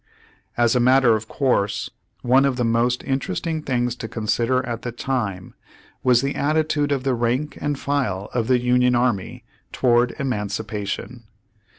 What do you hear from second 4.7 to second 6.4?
the time was the